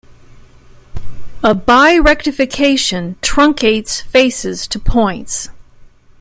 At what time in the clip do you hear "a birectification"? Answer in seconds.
1.43-3.17